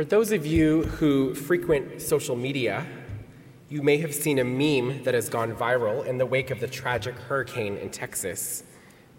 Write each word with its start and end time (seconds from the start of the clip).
For 0.00 0.06
those 0.06 0.32
of 0.32 0.46
you 0.46 0.84
who 0.84 1.34
frequent 1.34 2.00
social 2.00 2.34
media, 2.34 2.86
you 3.68 3.82
may 3.82 3.98
have 3.98 4.14
seen 4.14 4.38
a 4.38 4.44
meme 4.44 5.04
that 5.04 5.12
has 5.12 5.28
gone 5.28 5.54
viral 5.54 6.06
in 6.06 6.16
the 6.16 6.24
wake 6.24 6.50
of 6.50 6.58
the 6.58 6.66
tragic 6.66 7.14
hurricane 7.14 7.76
in 7.76 7.90
Texas. 7.90 8.64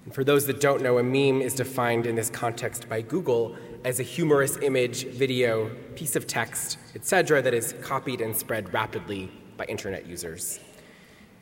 And 0.06 0.12
for 0.12 0.24
those 0.24 0.48
that 0.48 0.60
don't 0.60 0.82
know, 0.82 0.98
a 0.98 1.04
meme 1.04 1.40
is 1.40 1.54
defined 1.54 2.08
in 2.08 2.16
this 2.16 2.32
context 2.32 2.90
by 2.90 3.02
Google 3.02 3.56
as 3.86 4.00
a 4.00 4.04
humorous 4.04 4.58
image, 4.58 5.06
video, 5.06 5.70
piece 5.94 6.16
of 6.16 6.26
text, 6.26 6.80
etc., 6.96 7.44
that 7.44 7.54
is 7.54 7.76
copied 7.84 8.20
and 8.20 8.36
spread 8.36 8.74
rapidly 8.74 9.32
by 9.58 9.66
internet 9.66 10.08
users. 10.08 10.60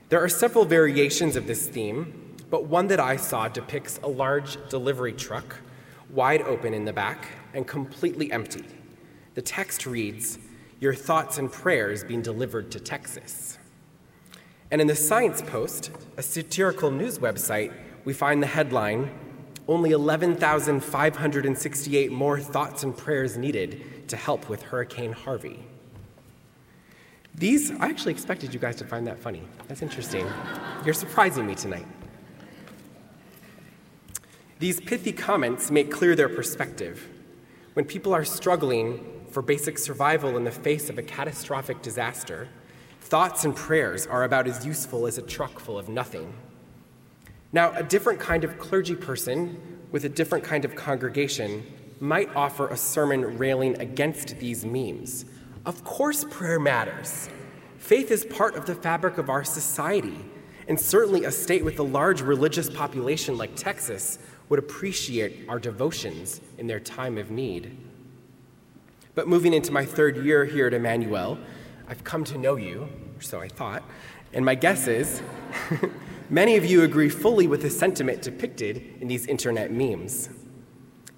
There 0.10 0.22
are 0.22 0.28
several 0.28 0.66
variations 0.66 1.38
of 1.38 1.48
this 1.48 1.66
theme, 1.66 2.36
but 2.50 2.66
one 2.66 2.88
that 2.88 3.00
I 3.00 3.16
saw 3.16 3.48
depicts 3.48 4.02
a 4.04 4.10
large 4.10 4.58
delivery 4.68 5.14
truck, 5.14 5.62
wide 6.10 6.42
open 6.42 6.74
in 6.74 6.84
the 6.84 6.92
back 6.92 7.30
and 7.54 7.66
completely 7.66 8.34
empty. 8.34 8.66
The 9.36 9.42
text 9.42 9.86
reads, 9.86 10.40
Your 10.80 10.94
thoughts 10.94 11.38
and 11.38 11.52
prayers 11.52 12.04
being 12.04 12.22
delivered 12.22 12.72
to 12.72 12.80
Texas. 12.80 13.58
And 14.72 14.82
in 14.82 14.88
the 14.88 14.96
Science 14.96 15.42
Post, 15.42 15.92
a 16.18 16.22
satirical 16.22 16.92
news 16.92 17.20
website, 17.20 17.74
we 18.06 18.14
find 18.14 18.42
the 18.42 18.48
headline 18.48 19.12
Only 19.68 19.92
11,568 19.92 22.12
more 22.12 22.40
thoughts 22.40 22.84
and 22.84 22.98
prayers 22.98 23.38
needed 23.38 24.08
to 24.10 24.18
help 24.18 24.50
with 24.50 24.64
Hurricane 24.64 25.12
Harvey. 25.12 25.60
These, 27.36 27.72
I 27.72 27.88
actually 27.88 28.14
expected 28.14 28.54
you 28.54 28.60
guys 28.60 28.76
to 28.78 28.86
find 28.86 29.06
that 29.08 29.20
funny. 29.20 29.44
That's 29.68 29.82
interesting. 29.82 30.28
You're 30.84 30.94
surprising 30.94 31.46
me 31.46 31.56
tonight. 31.56 31.86
These 34.60 34.82
pithy 34.82 35.14
comments 35.14 35.72
make 35.72 35.90
clear 35.90 36.16
their 36.16 36.28
perspective. 36.28 37.08
When 37.74 37.86
people 37.86 38.14
are 38.14 38.26
struggling 38.26 39.06
for 39.32 39.42
basic 39.42 39.78
survival 39.78 40.38
in 40.38 40.44
the 40.44 40.52
face 40.52 40.90
of 40.90 40.98
a 40.98 41.04
catastrophic 41.04 41.82
disaster, 41.82 42.50
thoughts 43.02 43.46
and 43.46 43.56
prayers 43.56 44.06
are 44.08 44.24
about 44.24 44.48
as 44.48 44.66
useful 44.66 45.08
as 45.08 45.18
a 45.18 45.22
truck 45.22 45.60
full 45.60 45.78
of 45.78 45.90
nothing. 45.90 46.34
Now, 47.52 47.74
a 47.74 47.84
different 47.84 48.20
kind 48.20 48.44
of 48.44 48.60
clergy 48.60 48.96
person 48.96 49.80
with 49.92 50.06
a 50.06 50.10
different 50.10 50.44
kind 50.44 50.66
of 50.66 50.76
congregation 50.76 51.66
might 52.00 52.34
offer 52.36 52.68
a 52.68 52.78
sermon 52.78 53.38
railing 53.38 53.80
against 53.82 54.38
these 54.40 54.66
memes. 54.66 55.26
Of 55.66 55.84
course, 55.84 56.24
prayer 56.30 56.60
matters. 56.60 57.30
Faith 57.78 58.12
is 58.12 58.26
part 58.26 58.56
of 58.56 58.66
the 58.66 58.76
fabric 58.76 59.18
of 59.18 59.30
our 59.30 59.44
society, 59.44 60.18
and 60.68 60.80
certainly 60.80 61.26
a 61.26 61.32
state 61.32 61.66
with 61.66 61.80
a 61.80 61.84
large 61.84 62.22
religious 62.22 62.70
population 62.70 63.38
like 63.38 63.56
Texas 63.56 64.20
would 64.50 64.60
appreciate 64.60 65.48
our 65.50 65.60
devotions 65.60 66.42
in 66.58 66.68
their 66.68 66.80
time 66.80 67.18
of 67.18 67.32
need. 67.32 67.76
But 69.16 69.28
moving 69.28 69.54
into 69.54 69.72
my 69.72 69.86
third 69.86 70.18
year 70.18 70.46
here 70.46 70.68
at 70.68 70.74
Emmanuel, 70.74 71.38
I've 71.88 72.04
come 72.04 72.24
to 72.26 72.38
know 72.38 72.56
you, 72.56 72.90
or 73.18 73.22
so 73.22 73.40
I 73.40 73.48
thought, 73.48 73.84
and 74.34 74.46
my 74.46 74.56
guess 74.56 74.88
is 74.88 75.22
Many 76.32 76.58
of 76.58 76.66
you 76.66 76.84
agree 76.84 77.10
fully 77.10 77.48
with 77.48 77.64
the 77.64 77.72
sentiment 77.72 78.22
depicted 78.22 78.98
in 79.02 79.08
these 79.08 79.26
internet 79.26 79.72
memes. 79.72 80.30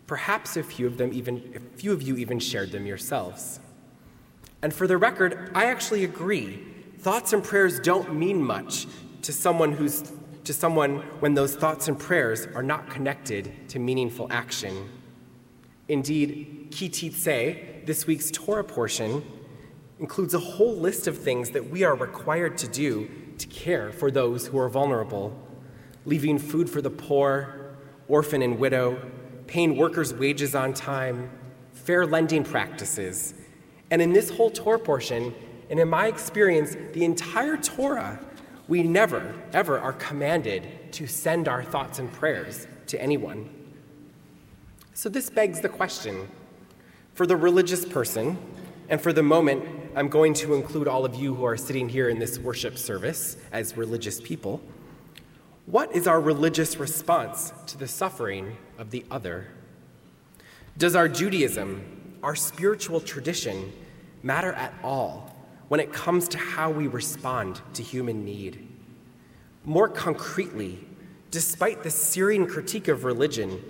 Perhaps 0.07 0.55
a 0.55 0.63
few 0.63 0.87
of 0.87 0.97
them 0.97 1.11
even 1.11 1.53
a 1.53 1.77
few 1.77 1.91
of 1.91 2.01
you 2.01 2.15
even 2.15 2.39
shared 2.39 2.71
them 2.71 2.85
yourselves. 2.85 3.59
And 4.61 4.73
for 4.73 4.87
the 4.87 4.95
record, 4.95 5.51
I 5.53 5.65
actually 5.65 6.05
agree. 6.05 6.63
Thoughts 6.99 7.33
and 7.33 7.43
prayers 7.43 7.81
don't 7.81 8.15
mean 8.15 8.41
much 8.41 8.87
to 9.23 9.33
someone 9.33 9.73
who's 9.73 10.13
to 10.45 10.53
someone 10.53 10.99
when 11.19 11.33
those 11.33 11.55
thoughts 11.55 11.89
and 11.89 11.99
prayers 11.99 12.47
are 12.55 12.63
not 12.63 12.89
connected 12.89 13.51
to 13.67 13.79
meaningful 13.79 14.27
action. 14.31 14.89
Indeed, 15.89 16.69
Ki 16.71 16.87
Teitzei, 16.87 17.70
this 17.85 18.07
week's 18.07 18.31
Torah 18.31 18.63
portion, 18.63 19.23
includes 19.99 20.33
a 20.33 20.39
whole 20.39 20.75
list 20.75 21.07
of 21.07 21.17
things 21.17 21.51
that 21.51 21.69
we 21.69 21.83
are 21.83 21.95
required 21.95 22.57
to 22.57 22.67
do 22.67 23.09
to 23.37 23.47
care 23.47 23.91
for 23.91 24.09
those 24.09 24.47
who 24.47 24.57
are 24.57 24.69
vulnerable, 24.69 25.37
leaving 26.05 26.39
food 26.39 26.69
for 26.69 26.81
the 26.81 26.89
poor, 26.89 27.75
orphan 28.07 28.41
and 28.41 28.57
widow, 28.57 28.99
paying 29.47 29.77
workers' 29.77 30.13
wages 30.13 30.55
on 30.55 30.73
time, 30.73 31.29
fair 31.73 32.05
lending 32.05 32.43
practices. 32.43 33.33
And 33.89 34.01
in 34.01 34.13
this 34.13 34.29
whole 34.29 34.49
Torah 34.49 34.79
portion, 34.79 35.33
and 35.69 35.79
in 35.79 35.87
my 35.89 36.07
experience, 36.07 36.75
the 36.93 37.05
entire 37.05 37.57
Torah, 37.57 38.19
we 38.67 38.83
never, 38.83 39.35
ever 39.53 39.79
are 39.79 39.93
commanded 39.93 40.91
to 40.93 41.07
send 41.07 41.47
our 41.47 41.63
thoughts 41.63 41.99
and 41.99 42.11
prayers 42.11 42.67
to 42.87 43.01
anyone. 43.01 43.49
So 44.93 45.09
this 45.09 45.29
begs 45.29 45.61
the 45.61 45.69
question 45.69 46.29
for 47.13 47.25
the 47.25 47.35
religious 47.35 47.85
person, 47.85 48.37
and 48.89 48.99
for 49.01 49.13
the 49.13 49.23
moment, 49.23 49.63
I'm 49.95 50.07
going 50.07 50.33
to 50.35 50.53
include 50.53 50.87
all 50.87 51.05
of 51.05 51.15
you 51.15 51.35
who 51.35 51.43
are 51.43 51.57
sitting 51.57 51.89
here 51.89 52.09
in 52.09 52.19
this 52.19 52.39
worship 52.39 52.77
service 52.77 53.37
as 53.51 53.75
religious 53.75 54.21
people. 54.21 54.61
What 55.65 55.95
is 55.95 56.07
our 56.07 56.19
religious 56.19 56.77
response 56.77 57.53
to 57.67 57.77
the 57.77 57.87
suffering 57.87 58.57
of 58.77 58.91
the 58.91 59.05
other? 59.11 59.47
Does 60.77 60.95
our 60.95 61.07
Judaism, 61.07 62.17
our 62.23 62.35
spiritual 62.35 63.01
tradition, 63.01 63.71
matter 64.23 64.53
at 64.53 64.73
all 64.83 65.35
when 65.67 65.79
it 65.79 65.91
comes 65.91 66.27
to 66.29 66.37
how 66.37 66.69
we 66.71 66.87
respond 66.87 67.61
to 67.73 67.83
human 67.83 68.23
need? 68.25 68.67
More 69.65 69.89
concretely, 69.89 70.79
despite 71.29 71.83
the 71.83 71.91
searing 71.91 72.47
critique 72.47 72.87
of 72.87 73.03
religion, 73.03 73.61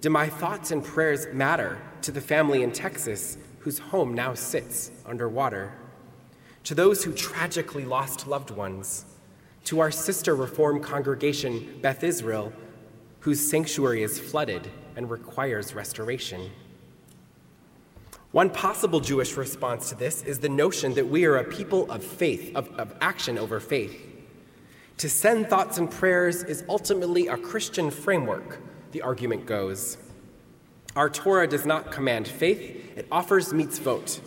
do 0.00 0.10
my 0.10 0.28
thoughts 0.28 0.70
and 0.70 0.84
prayers 0.84 1.26
matter 1.32 1.80
to 2.02 2.12
the 2.12 2.20
family 2.20 2.62
in 2.62 2.70
Texas 2.70 3.36
whose 3.58 3.78
home 3.78 4.14
now 4.14 4.34
sits 4.34 4.92
underwater, 5.04 5.72
to 6.64 6.74
those 6.74 7.02
who 7.02 7.12
tragically 7.12 7.84
lost 7.84 8.26
loved 8.26 8.50
ones, 8.50 9.04
to 9.64 9.80
our 9.80 9.90
sister 9.90 10.36
Reform 10.36 10.80
congregation, 10.80 11.78
Beth 11.82 12.04
Israel, 12.04 12.52
whose 13.20 13.50
sanctuary 13.50 14.02
is 14.02 14.18
flooded 14.18 14.70
and 14.96 15.10
requires 15.10 15.74
restoration. 15.74 16.50
One 18.30 18.50
possible 18.50 19.00
Jewish 19.00 19.36
response 19.36 19.88
to 19.88 19.94
this 19.94 20.22
is 20.22 20.38
the 20.38 20.48
notion 20.48 20.94
that 20.94 21.08
we 21.08 21.24
are 21.24 21.36
a 21.36 21.44
people 21.44 21.90
of 21.90 22.04
faith, 22.04 22.54
of, 22.54 22.68
of 22.78 22.94
action 23.00 23.36
over 23.36 23.58
faith. 23.58 24.00
To 24.98 25.08
send 25.08 25.48
thoughts 25.48 25.78
and 25.78 25.90
prayers 25.90 26.42
is 26.44 26.64
ultimately 26.68 27.28
a 27.28 27.36
Christian 27.36 27.90
framework, 27.90 28.60
the 28.92 29.02
argument 29.02 29.46
goes. 29.46 29.98
Our 30.96 31.10
Torah 31.10 31.46
does 31.46 31.66
not 31.66 31.92
command 31.92 32.26
faith, 32.26 32.96
it 32.96 33.06
offers 33.12 33.52
mitzvot. 33.52 34.20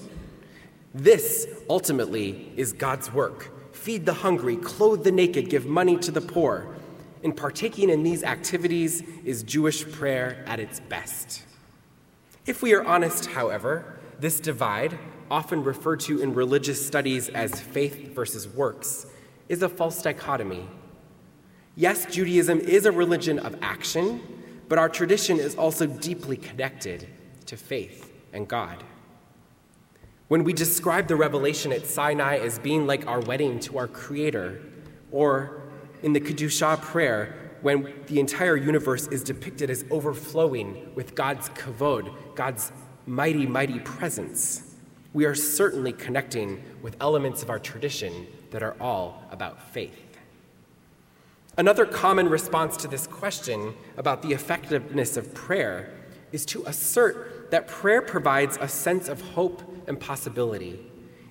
This, 0.94 1.48
ultimately, 1.70 2.52
is 2.56 2.74
God's 2.74 3.12
work. 3.12 3.52
Feed 3.74 4.06
the 4.06 4.14
hungry, 4.14 4.58
clothe 4.58 5.04
the 5.04 5.12
naked, 5.12 5.50
give 5.50 5.66
money 5.66 5.98
to 5.98 6.12
the 6.12 6.22
poor. 6.22 6.76
In 7.24 7.34
partaking 7.34 7.90
in 7.90 8.04
these 8.04 8.24
activities 8.24 9.02
is 9.24 9.44
Jewish 9.44 9.90
prayer 9.92 10.44
at 10.48 10.60
its 10.60 10.80
best. 10.80 11.44
If 12.46 12.62
we 12.62 12.74
are 12.74 12.84
honest, 12.84 13.28
however, 13.28 14.00
this 14.20 14.40
divide, 14.40 14.98
often 15.30 15.64
referred 15.64 16.00
to 16.02 16.22
in 16.22 16.34
religious 16.34 16.86
studies 16.86 17.30
as 17.30 17.60
faith 17.60 18.14
versus 18.14 18.48
works, 18.48 19.06
is 19.48 19.62
a 19.62 19.70
false 19.70 20.02
dichotomy. 20.02 20.68
Yes, 21.76 22.06
Judaism 22.06 22.60
is 22.60 22.86
a 22.86 22.92
religion 22.92 23.40
of 23.40 23.56
action, 23.62 24.41
but 24.72 24.80
our 24.80 24.88
tradition 24.88 25.38
is 25.38 25.56
also 25.56 25.86
deeply 25.86 26.38
connected 26.38 27.06
to 27.46 27.58
faith 27.58 28.10
and 28.32 28.48
God. 28.48 28.86
When 30.30 30.46
we 30.46 30.54
describe 30.54 31.10
the 31.10 31.18
revelation 31.18 31.74
at 31.74 31.86
Sinai 31.86 32.38
as 32.38 32.58
being 32.58 32.88
like 32.88 33.06
our 33.06 33.20
wedding 33.20 33.60
to 33.68 33.78
our 33.78 33.90
Creator, 33.90 34.62
or 35.12 35.64
in 36.04 36.14
the 36.14 36.22
Kedushah 36.22 36.80
prayer, 36.82 37.52
when 37.60 37.94
the 38.08 38.22
entire 38.22 38.56
universe 38.56 39.08
is 39.08 39.26
depicted 39.26 39.70
as 39.70 39.84
overflowing 39.92 40.96
with 40.96 41.16
God's 41.16 41.50
kavod, 41.50 42.16
God's 42.36 42.72
mighty, 43.06 43.46
mighty 43.46 43.80
presence, 43.80 44.74
we 45.12 45.26
are 45.26 45.36
certainly 45.36 45.92
connecting 45.92 46.64
with 46.82 46.96
elements 47.02 47.44
of 47.44 47.50
our 47.50 47.60
tradition 47.60 48.26
that 48.52 48.64
are 48.64 48.78
all 48.80 49.22
about 49.32 49.62
faith. 49.74 50.11
Another 51.62 51.86
common 51.86 52.28
response 52.28 52.76
to 52.78 52.88
this 52.88 53.06
question 53.06 53.76
about 53.96 54.24
the 54.24 54.34
effectiveness 54.34 55.16
of 55.16 55.32
prayer 55.36 55.94
is 56.32 56.44
to 56.48 56.64
assert 56.66 57.52
that 57.52 57.68
prayer 57.68 58.02
provides 58.02 58.58
a 58.60 58.68
sense 58.68 59.08
of 59.08 59.22
hope 59.22 59.62
and 59.86 60.00
possibility, 60.00 60.80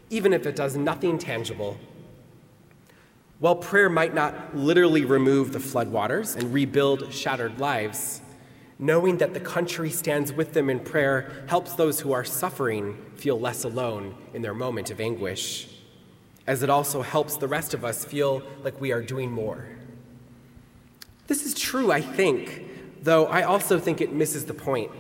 even 0.09 0.33
if 0.33 0.47
it 0.47 0.55
does 0.55 0.77
nothing 0.77 1.19
tangible. 1.19 1.77
While 3.41 3.57
prayer 3.57 3.91
might 3.91 4.15
not 4.15 4.57
literally 4.57 5.05
remove 5.05 5.53
the 5.53 5.59
floodwaters 5.59 6.37
and 6.37 6.55
rebuild 6.55 7.13
shattered 7.13 7.59
lives, 7.59 8.21
knowing 8.79 9.19
that 9.19 9.35
the 9.35 9.41
country 9.41 9.91
stands 9.91 10.33
with 10.33 10.53
them 10.53 10.71
in 10.71 10.79
prayer 10.79 11.45
helps 11.49 11.75
those 11.75 11.99
who 11.99 12.13
are 12.13 12.23
suffering 12.23 12.97
feel 13.17 13.41
less 13.41 13.65
alone 13.65 14.15
in 14.33 14.43
their 14.43 14.55
moment 14.55 14.93
of 14.93 15.01
anguish, 15.01 15.67
as 16.47 16.63
it 16.63 16.71
also 16.71 17.03
helps 17.03 17.37
the 17.37 17.49
rest 17.49 17.75
of 17.75 17.85
us 17.85 18.05
feel 18.05 18.45
like 18.63 18.81
we 18.81 18.93
are 18.93 19.03
doing 19.03 19.33
more. 19.33 19.67
This 21.31 21.47
is 21.47 21.55
true, 21.55 21.93
I 21.93 22.01
think, 22.01 22.65
though 23.05 23.27
I 23.27 23.43
also 23.43 23.79
think 23.79 24.01
it 24.01 24.13
misses 24.13 24.47
the 24.47 24.53
point. 24.53 24.91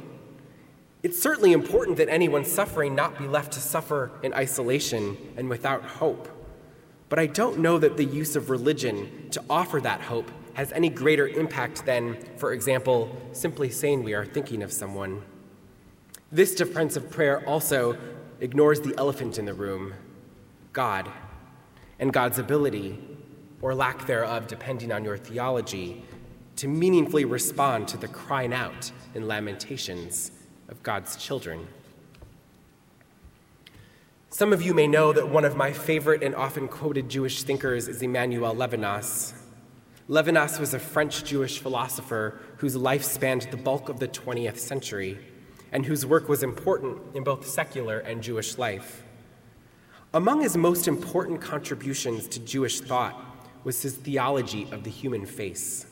It's 1.03 1.21
certainly 1.21 1.53
important 1.53 1.97
that 1.97 2.09
anyone 2.09 2.45
suffering 2.45 2.95
not 2.95 3.19
be 3.19 3.27
left 3.27 3.55
to 3.55 3.59
suffer 3.59 4.13
in 4.23 4.33
isolation 4.33 5.17
and 5.37 5.51
without 5.51 5.83
hope. 5.83 6.29
But 7.09 7.19
I 7.19 7.27
don't 7.27 7.59
know 7.59 7.79
that 7.79 7.97
the 7.97 8.05
use 8.05 8.37
of 8.37 8.49
religion 8.49 9.29
to 9.33 9.43
offer 9.51 9.81
that 9.81 10.03
hope 10.03 10.31
has 10.55 10.71
any 10.71 10.89
greater 10.89 11.27
impact 11.27 11.85
than, 11.85 12.17
for 12.37 12.53
example, 12.53 13.11
simply 13.33 13.69
saying 13.69 14.05
we 14.05 14.15
are 14.15 14.25
thinking 14.25 14.63
of 14.63 14.73
someone. 14.73 15.25
This 16.31 16.55
defense 16.55 16.95
of 16.95 17.11
prayer 17.11 17.45
also 17.45 17.99
ignores 18.39 18.81
the 18.83 18.95
elephant 18.97 19.37
in 19.37 19.47
the 19.47 19.55
room 19.55 19.95
God 20.73 21.11
and 21.99 22.13
God's 22.13 22.39
ability, 22.39 23.01
or 23.61 23.75
lack 23.75 24.07
thereof, 24.07 24.47
depending 24.47 24.93
on 24.93 25.05
your 25.05 25.19
theology, 25.19 26.05
to 26.61 26.69
meaningfully 26.69 27.25
respond 27.25 27.89
to 27.89 27.97
the 27.97 28.07
crying 28.07 28.53
out 28.53 28.93
and 29.15 29.27
lamentations 29.27 30.31
of 30.69 30.83
God's 30.83 31.17
children. 31.17 31.67
Some 34.29 34.53
of 34.53 34.61
you 34.61 34.75
may 34.75 34.87
know 34.87 35.11
that 35.15 35.27
one 35.27 35.47
of 35.47 35.57
my 35.57 35.73
favorite 35.73 36.23
and 36.23 36.35
often 36.35 36.69
quoted 36.69 37.09
Jewish 37.09 37.45
thinkers 37.45 37.89
is 37.89 38.03
Emmanuel 38.03 38.55
Levinas. 38.55 39.33
Levinas 40.07 40.61
was 40.61 40.75
a 40.75 40.79
French 40.79 41.25
Jewish 41.25 41.61
philosopher 41.61 42.39
whose 42.59 42.77
life 42.77 43.05
spanned 43.05 43.49
the 43.51 43.57
bulk 43.57 43.89
of 43.89 43.99
the 43.99 44.09
20th 44.09 44.59
century 44.59 45.19
and 45.73 45.87
whose 45.87 46.05
work 46.05 46.29
was 46.29 46.43
important 46.43 46.99
in 47.15 47.25
both 47.25 47.49
secular 47.49 48.01
and 48.01 48.23
Jewish 48.23 48.59
life. 48.59 49.03
Among 50.13 50.43
his 50.43 50.59
most 50.59 50.89
important 50.89 51.41
contributions 51.41 52.29
to 52.29 52.39
Jewish 52.39 52.81
thought 52.81 53.19
was 53.65 53.81
his 53.81 53.97
theology 53.97 54.69
of 54.71 54.85
the 54.85 54.91
human 54.91 55.25
face. 55.25 55.87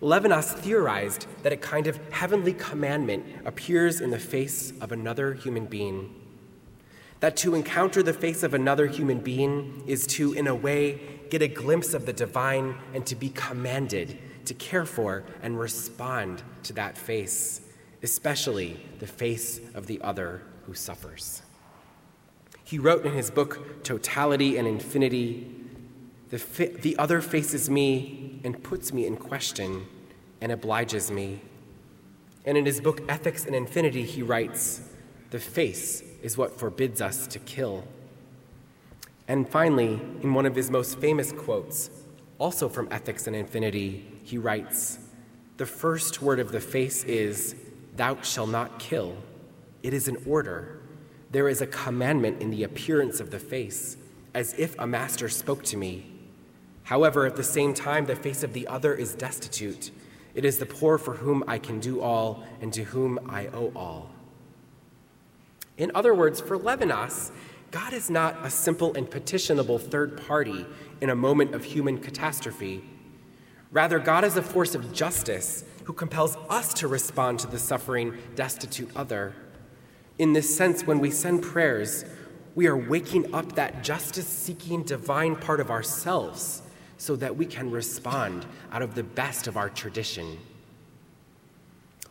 Levinas 0.00 0.52
theorized 0.52 1.26
that 1.42 1.52
a 1.52 1.56
kind 1.56 1.86
of 1.86 1.98
heavenly 2.12 2.52
commandment 2.52 3.24
appears 3.44 4.00
in 4.00 4.10
the 4.10 4.18
face 4.18 4.72
of 4.80 4.92
another 4.92 5.32
human 5.34 5.64
being. 5.64 6.14
That 7.20 7.36
to 7.38 7.54
encounter 7.54 8.02
the 8.02 8.12
face 8.12 8.42
of 8.42 8.52
another 8.52 8.86
human 8.86 9.20
being 9.20 9.82
is 9.86 10.06
to, 10.08 10.34
in 10.34 10.46
a 10.46 10.54
way, 10.54 11.00
get 11.30 11.40
a 11.40 11.48
glimpse 11.48 11.94
of 11.94 12.04
the 12.04 12.12
divine 12.12 12.76
and 12.92 13.06
to 13.06 13.16
be 13.16 13.30
commanded 13.30 14.18
to 14.44 14.54
care 14.54 14.84
for 14.84 15.24
and 15.42 15.58
respond 15.58 16.42
to 16.64 16.72
that 16.74 16.98
face, 16.98 17.62
especially 18.02 18.80
the 18.98 19.06
face 19.06 19.60
of 19.74 19.86
the 19.86 20.00
other 20.02 20.42
who 20.66 20.74
suffers. 20.74 21.42
He 22.64 22.78
wrote 22.78 23.06
in 23.06 23.12
his 23.12 23.30
book, 23.30 23.82
Totality 23.82 24.58
and 24.58 24.68
Infinity, 24.68 25.54
the, 26.30 26.38
fi- 26.38 26.66
the 26.66 26.96
other 26.98 27.20
faces 27.20 27.70
me 27.70 28.40
and 28.44 28.62
puts 28.62 28.92
me 28.92 29.06
in 29.06 29.16
question 29.16 29.86
and 30.40 30.52
obliges 30.52 31.10
me. 31.10 31.40
And 32.44 32.56
in 32.56 32.66
his 32.66 32.80
book, 32.80 33.00
Ethics 33.08 33.44
and 33.44 33.54
Infinity, 33.54 34.02
he 34.02 34.22
writes, 34.22 34.80
The 35.30 35.38
face 35.38 36.02
is 36.22 36.36
what 36.36 36.58
forbids 36.58 37.00
us 37.00 37.26
to 37.28 37.38
kill. 37.40 37.84
And 39.28 39.48
finally, 39.48 40.00
in 40.22 40.34
one 40.34 40.46
of 40.46 40.54
his 40.54 40.70
most 40.70 40.98
famous 40.98 41.32
quotes, 41.32 41.90
also 42.38 42.68
from 42.68 42.88
Ethics 42.90 43.26
and 43.26 43.34
Infinity, 43.34 44.06
he 44.22 44.38
writes, 44.38 44.98
The 45.56 45.66
first 45.66 46.22
word 46.22 46.38
of 46.38 46.52
the 46.52 46.60
face 46.60 47.02
is, 47.04 47.56
Thou 47.96 48.20
shalt 48.20 48.50
not 48.50 48.78
kill. 48.78 49.16
It 49.82 49.94
is 49.94 50.06
an 50.06 50.18
order. 50.26 50.80
There 51.30 51.48
is 51.48 51.60
a 51.60 51.66
commandment 51.66 52.42
in 52.42 52.50
the 52.50 52.62
appearance 52.62 53.20
of 53.20 53.30
the 53.30 53.38
face, 53.38 53.96
as 54.34 54.54
if 54.58 54.78
a 54.78 54.86
master 54.86 55.28
spoke 55.28 55.64
to 55.64 55.76
me. 55.76 56.15
However, 56.86 57.26
at 57.26 57.34
the 57.34 57.42
same 57.42 57.74
time, 57.74 58.06
the 58.06 58.14
face 58.14 58.44
of 58.44 58.52
the 58.52 58.68
other 58.68 58.94
is 58.94 59.16
destitute. 59.16 59.90
It 60.36 60.44
is 60.44 60.58
the 60.58 60.66
poor 60.66 60.98
for 60.98 61.14
whom 61.14 61.42
I 61.48 61.58
can 61.58 61.80
do 61.80 62.00
all, 62.00 62.44
and 62.60 62.72
to 62.74 62.84
whom 62.84 63.18
I 63.28 63.48
owe 63.48 63.72
all. 63.74 64.10
In 65.76 65.90
other 65.96 66.14
words, 66.14 66.40
for 66.40 66.56
Levinas, 66.56 67.32
God 67.72 67.92
is 67.92 68.08
not 68.08 68.38
a 68.46 68.50
simple 68.50 68.94
and 68.94 69.10
petitionable 69.10 69.80
third 69.80 70.24
party 70.28 70.64
in 71.00 71.10
a 71.10 71.16
moment 71.16 71.56
of 71.56 71.64
human 71.64 71.98
catastrophe. 71.98 72.84
Rather, 73.72 73.98
God 73.98 74.22
is 74.22 74.36
a 74.36 74.42
force 74.42 74.76
of 74.76 74.92
justice 74.92 75.64
who 75.84 75.92
compels 75.92 76.36
us 76.48 76.72
to 76.74 76.86
respond 76.86 77.40
to 77.40 77.48
the 77.48 77.58
suffering, 77.58 78.16
destitute 78.36 78.90
other. 78.94 79.34
In 80.20 80.34
this 80.34 80.56
sense, 80.56 80.86
when 80.86 81.00
we 81.00 81.10
send 81.10 81.42
prayers, 81.42 82.04
we 82.54 82.68
are 82.68 82.76
waking 82.76 83.34
up 83.34 83.56
that 83.56 83.82
justice 83.82 84.28
seeking 84.28 84.84
divine 84.84 85.34
part 85.34 85.58
of 85.58 85.68
ourselves 85.68 86.62
so 86.98 87.16
that 87.16 87.36
we 87.36 87.46
can 87.46 87.70
respond 87.70 88.46
out 88.72 88.82
of 88.82 88.94
the 88.94 89.02
best 89.02 89.46
of 89.46 89.56
our 89.56 89.68
tradition. 89.68 90.38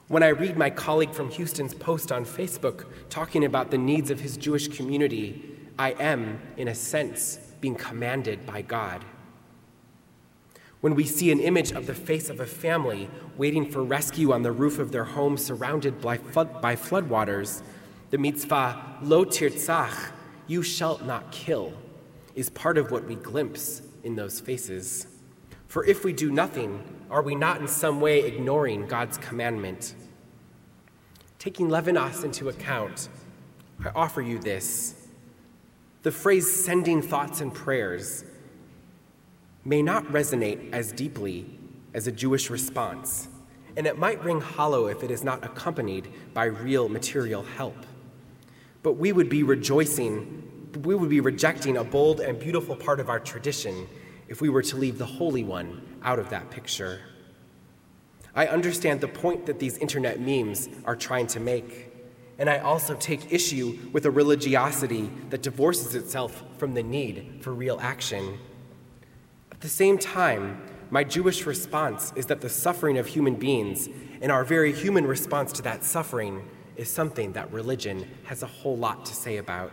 When 0.08 0.22
I 0.22 0.30
read 0.30 0.56
my 0.56 0.70
colleague 0.70 1.14
from 1.14 1.32
Houston's 1.32 1.74
post 1.74 2.12
on 2.12 2.26
Facebook 2.26 2.86
talking 3.10 3.44
about 3.44 3.72
the 3.72 3.78
needs 3.78 4.12
of 4.12 4.20
his 4.20 4.38
Jewish 4.38 4.68
community, 4.68 5.58
I 5.80 5.92
am, 5.94 6.40
in 6.58 6.68
a 6.68 6.76
sense, 6.76 7.38
being 7.60 7.76
commanded 7.76 8.46
by 8.46 8.62
God. 8.62 9.04
When 10.82 10.94
we 10.94 11.06
see 11.06 11.32
an 11.32 11.40
image 11.40 11.72
of 11.72 11.88
the 11.88 11.96
face 11.96 12.30
of 12.30 12.40
a 12.40 12.46
family 12.46 13.10
waiting 13.38 13.70
for 13.72 13.84
rescue 13.84 14.32
on 14.32 14.44
the 14.44 14.52
roof 14.52 14.78
of 14.78 14.92
their 14.92 15.06
home 15.06 15.38
surrounded 15.38 16.00
by, 16.00 16.18
flood, 16.18 16.62
by 16.62 16.76
floodwaters, 16.76 17.64
the 18.12 18.20
mitzvah, 18.20 19.00
lo 19.02 19.26
tirtzach, 19.26 20.12
you 20.46 20.62
shalt 20.62 21.04
not 21.04 21.32
kill, 21.32 21.74
is 22.36 22.52
part 22.52 22.78
of 22.78 22.92
what 22.92 23.06
we 23.06 23.16
glimpse 23.16 23.82
in 24.06 24.16
those 24.16 24.40
faces. 24.40 25.08
For 25.68 25.84
if 25.84 26.06
we 26.06 26.14
do 26.14 26.32
nothing, 26.32 26.82
are 27.10 27.22
we 27.22 27.36
not 27.36 27.60
in 27.60 27.68
some 27.68 28.00
way 28.00 28.22
ignoring 28.22 28.88
God's 28.88 29.18
commandment? 29.18 29.96
Taking 31.40 31.68
Levinas 31.68 32.24
into 32.24 32.48
account, 32.48 33.10
I 33.84 33.90
offer 33.94 34.22
you 34.22 34.40
this. 34.40 35.08
The 36.04 36.12
phrase 36.12 36.50
sending 36.50 37.02
thoughts 37.02 37.42
and 37.42 37.54
prayers 37.54 38.24
may 39.66 39.82
not 39.82 40.06
resonate 40.06 40.72
as 40.72 40.92
deeply 40.92 41.60
as 41.94 42.08
a 42.08 42.12
Jewish 42.12 42.50
response, 42.50 43.28
and 43.76 43.88
it 43.88 43.98
might 43.98 44.24
ring 44.24 44.40
hollow 44.40 44.88
if 44.88 45.04
it 45.04 45.10
is 45.10 45.24
not 45.24 45.44
accompanied 45.44 46.08
by 46.34 46.46
real 46.46 46.88
material 46.88 47.42
help. 47.42 47.86
But 48.84 48.94
we 48.94 49.12
would 49.12 49.30
be 49.30 49.42
rejoicing, 49.42 50.45
we 50.76 50.96
would 50.96 51.10
be 51.10 51.20
rejecting 51.20 51.78
a 51.78 51.84
bold 51.84 52.20
and 52.20 52.40
beautiful 52.40 52.76
part 52.76 53.00
of 53.00 53.10
our 53.10 53.20
tradition 53.20 53.88
if 54.28 54.42
we 54.42 54.50
were 54.50 54.64
to 54.64 54.78
leave 54.78 54.98
the 54.98 55.06
Holy 55.06 55.44
One 55.44 55.82
out 56.04 56.20
of 56.20 56.30
that 56.30 56.50
picture. 56.50 57.02
I 58.36 58.48
understand 58.48 59.00
the 59.00 59.08
point 59.08 59.46
that 59.46 59.60
these 59.60 59.78
internet 59.78 60.20
memes 60.20 60.68
are 60.84 60.96
trying 60.96 61.28
to 61.28 61.40
make, 61.40 61.94
and 62.38 62.50
I 62.50 62.58
also 62.58 62.96
take 62.96 63.32
issue 63.32 63.78
with 63.94 64.06
a 64.06 64.12
religiosity 64.12 65.10
that 65.30 65.42
divorces 65.42 65.96
itself 65.96 66.44
from 66.58 66.74
the 66.74 66.84
need 66.84 67.38
for 67.42 67.54
real 67.54 67.80
action. 67.82 68.38
At 69.52 69.62
the 69.62 69.70
same 69.70 69.98
time, 69.98 70.62
my 70.92 71.04
Jewish 71.04 71.46
response 71.46 72.12
is 72.16 72.26
that 72.26 72.42
the 72.42 72.50
suffering 72.50 72.98
of 72.98 73.08
human 73.08 73.36
beings 73.36 73.88
and 74.22 74.32
our 74.32 74.44
very 74.44 74.74
human 74.74 75.08
response 75.08 75.54
to 75.54 75.62
that 75.62 75.84
suffering 75.84 76.48
is 76.76 76.90
something 76.90 77.32
that 77.34 77.52
religion 77.54 78.06
has 78.24 78.44
a 78.44 78.48
whole 78.48 78.78
lot 78.78 79.06
to 79.06 79.14
say 79.14 79.38
about. 79.38 79.72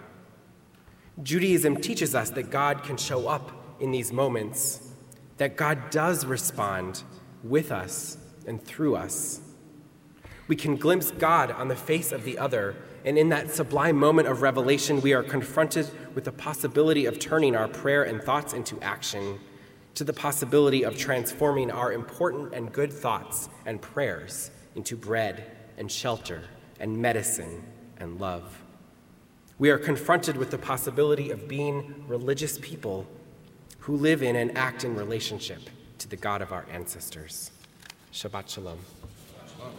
Judaism 1.22 1.76
teaches 1.76 2.14
us 2.14 2.30
that 2.30 2.50
God 2.50 2.84
can 2.84 2.96
show 2.96 3.28
up 3.28 3.52
in 3.80 3.90
these 3.90 4.12
moments, 4.12 4.92
that 5.36 5.56
God 5.56 5.90
does 5.90 6.24
respond 6.24 7.02
with 7.42 7.70
us 7.72 8.16
and 8.46 8.62
through 8.62 8.96
us. 8.96 9.40
We 10.48 10.56
can 10.56 10.76
glimpse 10.76 11.10
God 11.10 11.50
on 11.50 11.68
the 11.68 11.76
face 11.76 12.12
of 12.12 12.24
the 12.24 12.38
other, 12.38 12.76
and 13.04 13.18
in 13.18 13.28
that 13.28 13.50
sublime 13.50 13.96
moment 13.96 14.28
of 14.28 14.42
revelation, 14.42 15.00
we 15.00 15.12
are 15.12 15.22
confronted 15.22 15.90
with 16.14 16.24
the 16.24 16.32
possibility 16.32 17.06
of 17.06 17.18
turning 17.18 17.56
our 17.56 17.68
prayer 17.68 18.04
and 18.04 18.22
thoughts 18.22 18.52
into 18.52 18.80
action, 18.80 19.38
to 19.94 20.04
the 20.04 20.12
possibility 20.12 20.84
of 20.84 20.96
transforming 20.96 21.70
our 21.70 21.92
important 21.92 22.54
and 22.54 22.72
good 22.72 22.92
thoughts 22.92 23.48
and 23.66 23.82
prayers 23.82 24.50
into 24.74 24.96
bread 24.96 25.56
and 25.76 25.90
shelter 25.90 26.42
and 26.80 26.96
medicine 26.96 27.62
and 27.98 28.18
love. 28.18 28.62
We 29.58 29.70
are 29.70 29.78
confronted 29.78 30.36
with 30.36 30.50
the 30.50 30.58
possibility 30.58 31.30
of 31.30 31.48
being 31.48 32.04
religious 32.08 32.58
people 32.58 33.06
who 33.80 33.96
live 33.96 34.22
in 34.22 34.36
and 34.36 34.56
act 34.56 34.84
in 34.84 34.96
relationship 34.96 35.60
to 35.98 36.08
the 36.08 36.16
God 36.16 36.42
of 36.42 36.52
our 36.52 36.66
ancestors. 36.70 37.50
Shabbat 38.12 38.48
Shalom. 38.48 38.78
Shabbat 38.78 39.56
shalom. 39.56 39.74